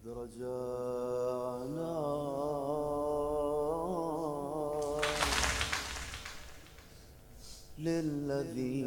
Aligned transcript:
قد 0.00 0.08
رجعنا 0.08 1.96
للذي 7.78 8.84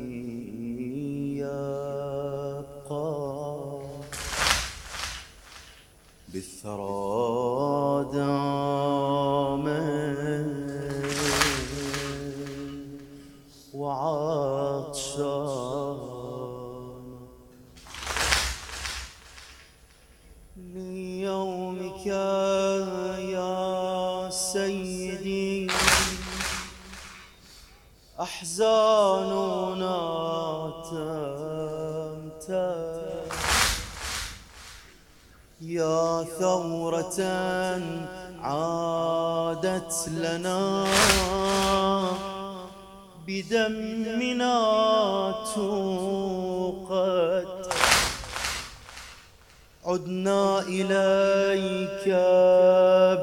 يا 22.06 23.50
سيدي. 24.30 25.68
أحزاننا 28.22 29.98
تمتد. 30.92 32.44
يا 35.62 36.24
ثورة 36.40 37.20
عادت 38.42 39.94
لنا 40.08 40.88
بدمنا 43.28 44.60
توقد. 45.56 46.84
عدنا 49.94 50.60
إليك 50.60 52.06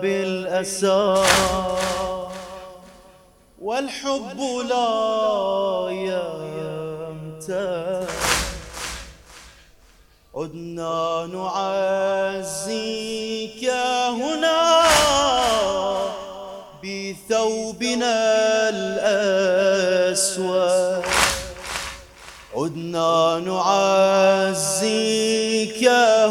بالأسى. 0.03 1.25
والحب 3.61 4.41
لا 4.69 5.89
يمتد 6.61 8.07
عدنا 10.35 11.27
نعزيك 11.35 12.71
هنا 14.21 14.63
بثوبنا 16.83 18.17
الأسود. 18.69 20.11
عدنا 22.61 23.39
نعزيك 23.49 24.91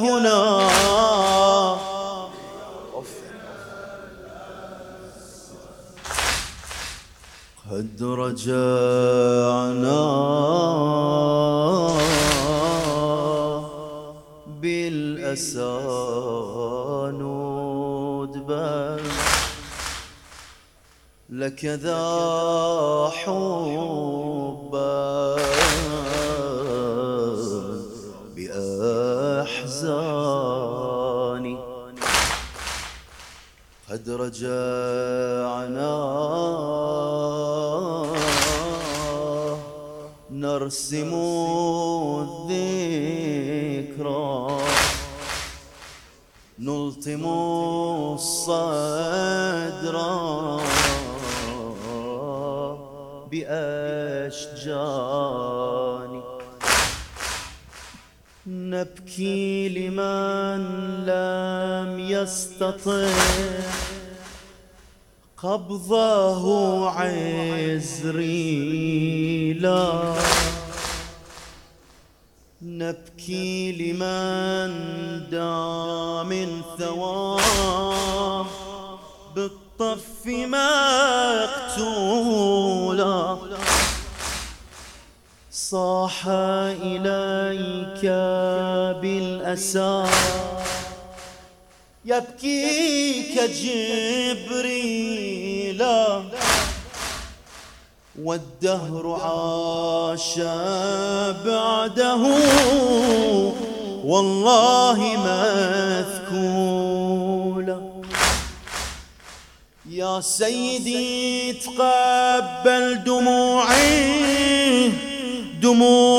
هنا. 0.03 0.69
قد 7.71 8.01
رجعنا 8.01 9.19
بالأسى 14.61 15.75
ندبا. 17.21 18.99
لك 21.29 21.65
ذا 21.65 23.11
حبا. 23.23 24.79
قد 33.89 34.09
رجعنا. 34.09 34.49
نرسم 40.31 41.13
الذكرى. 42.49 44.29
نلطم 46.59 47.23
الصدر 48.13 49.95
بأشجاني 53.31 55.09
نبكي 58.79 59.69
لمن 59.69 60.61
لم 61.05 61.99
يستطع. 61.99 63.09
قبضه 65.37 66.89
عزريلا 66.89 68.23
نبكي 72.61 73.71
لمن 73.71 74.71
دام 75.31 76.31
ثواه 76.79 78.45
بالطف 79.35 80.25
مقتولا. 81.75 83.37
صاح 85.51 86.27
إليك 86.81 88.03
بالأسى. 88.93 90.05
يبكيك 92.05 93.41
جبريلا 94.49 96.23
والدهر 98.21 99.19
عاش 99.21 100.39
بعده. 101.45 102.23
والله 104.03 104.99
مذكولا 106.29 107.79
يا 109.89 110.21
سيدي 110.21 111.53
تقبل 111.53 113.03
دموعي. 113.03 114.91
دموعي. 115.61 116.18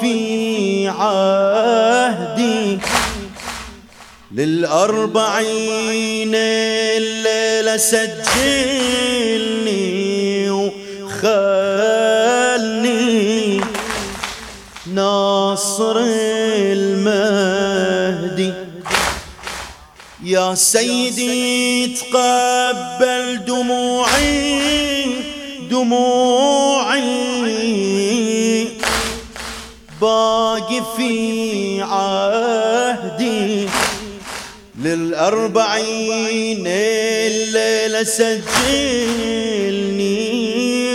في 0.00 0.88
عهدي 0.88 2.78
للأربعين 4.32 6.34
الليلة 6.34 7.76
سجلني 7.76 8.10
وخلني. 10.50 11.28
ناصر 14.94 15.96
المهدي. 16.72 18.52
يا 20.24 20.54
سيدي 20.54 21.86
تقبل 21.86 23.44
دموعي 23.46 24.60
دموعي. 25.70 27.27
باقي 30.00 30.82
في 30.96 31.82
عهدي 31.82 33.68
للأربعين 34.82 36.66
الليلة 36.66 38.02
سجلني 38.02 39.08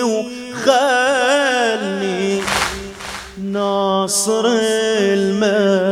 وخلني 0.02 1.22
ناصر 3.52 4.46
المهدي. 5.16 5.84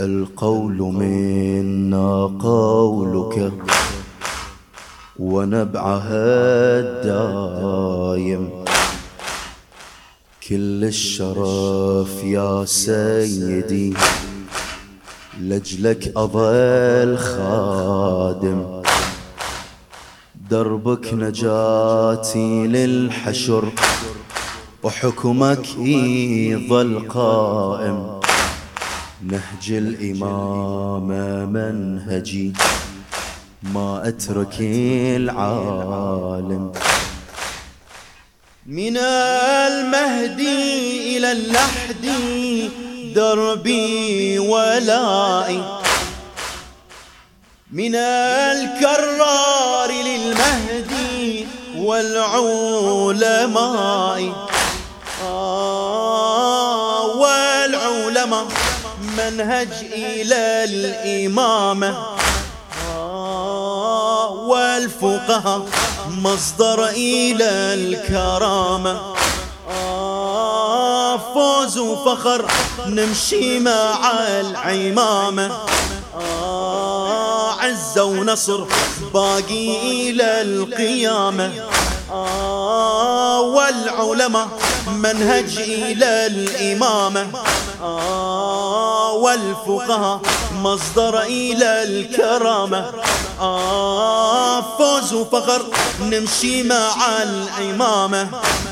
القول 0.00 0.78
منا 0.78 2.38
قولك 2.42 3.52
ونبعها 5.18 6.80
الدايم. 6.80 8.61
كل 10.48 10.84
الشرف 10.84 12.24
يا 12.24 12.64
سيدي. 12.64 13.94
لجلك 15.40 16.12
أظل 16.16 17.18
خادم. 17.18 18.82
دربك 20.50 21.14
نجاتي 21.14 22.66
للحشر. 22.66 23.72
وحكمك 24.82 25.78
يظل 25.78 27.08
قائم 27.08 28.20
نهج 29.22 29.66
الإمامة 29.70 31.46
منهجي. 31.46 32.52
ما 33.62 34.08
أترك 34.08 34.56
العالم. 35.20 36.72
من 38.66 38.96
الم 38.96 39.94
المهدي 39.94 41.18
إلى 41.18 41.32
اللحد 41.32 42.06
دربي 43.14 44.38
ولائي. 44.38 45.80
من 47.72 47.94
الكرار 47.94 49.90
للمهدي 49.90 51.46
والعلماء. 51.76 53.38
آه 55.24 57.06
والعلماء. 57.06 58.46
منهج 59.16 59.68
إلى 59.92 60.64
الإمامة. 60.64 61.96
آه 62.88 64.30
والفقهاء. 64.30 65.91
مصدر 66.20 66.86
إلى 66.86 67.50
الكرامة. 67.74 69.00
آه 69.70 71.16
فوز 71.34 71.78
وفخر 71.78 72.44
نمشي 72.86 73.58
مع 73.60 74.10
العمامة. 74.18 75.50
آه 76.20 77.52
عزة 77.52 78.04
ونصر 78.04 78.64
باقي 79.14 79.76
إلى 80.10 80.42
القيامة. 80.42 81.52
آه 82.12 83.40
والعلماء 83.40 84.48
منهج 84.86 85.58
إلى 85.58 86.26
الإمامة. 86.26 87.26
آه 87.82 89.12
والفقهاء 89.12 90.20
مصدر 90.62 91.20
إلى 91.20 91.82
الكرامة. 91.82 92.92
آه 93.40 94.60
فوز 94.82 95.12
وفخر 95.12 95.62
نمشي 96.00 96.62
مع 96.62 97.22
الإمامة. 97.22 98.28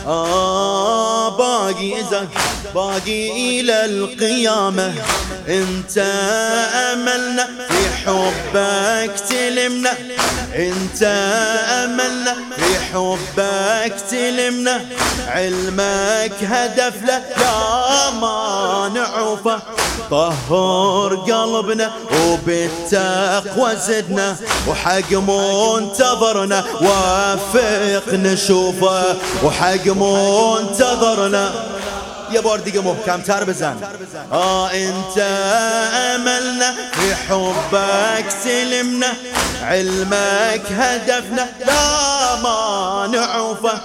آه 0.06 1.28
باقي 1.28 2.00
إذا 2.00 2.28
باقي 2.74 3.30
إلى 3.60 3.84
القيامة. 3.84 4.94
أنت 5.48 5.98
أملنا 6.92 7.48
في 7.68 8.06
حبك 8.06 9.20
تلمنا. 9.28 9.92
أنت 10.54 11.02
أملنا 11.84 12.36
في 12.56 12.80
حبك 12.92 13.94
تلمنا. 14.10 14.84
علمك 15.26 16.34
هدف 16.42 17.02
لا 17.06 17.22
يا 17.40 18.10
ما 18.10 18.90
طهر 20.10 21.14
قلبنا 21.14 21.90
وبالتقوى 22.26 23.76
زدنا 23.76 24.36
وحق 24.68 25.12
منتظرنا 25.12 26.64
وافق 26.80 28.14
نشوفه 28.14 29.16
وحق 29.44 29.86
منتظرنا. 29.86 31.52
يا 32.30 32.40
بار 32.40 32.58
دیگه 32.58 32.80
محکمتر 32.80 33.44
بزن؟ 33.44 33.76
آه 34.32 34.70
انت 34.70 35.18
أملنا 36.14 36.74
في 36.92 37.14
حبك 37.14 38.24
سلمنا 38.44 39.12
علمك 39.62 40.62
هدفنا 40.70 41.48
لا 41.66 42.36
ما 42.42 43.06
نعوفه. 43.12 43.80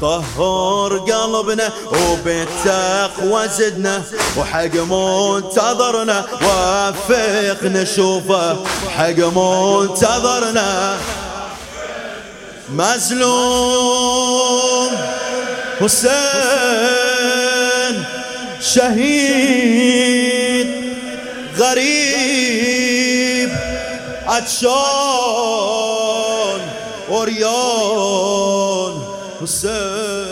طهر 0.00 0.98
قلبنا 0.98 1.72
وبالتقوى 1.86 3.48
زدنا 3.48 4.02
وحق 4.36 4.74
منتظرنا 4.74 6.24
وفق 6.42 7.64
نشوفه. 7.64 8.56
حق 8.96 9.18
منتظرنا. 9.18 10.96
مظلوم 12.72 14.10
حسين 15.80 16.20
شهيد 18.74 20.10
غريب 21.58 23.50
عطشان 24.26 25.40
أريان 27.10 28.99
حسين 29.40 30.29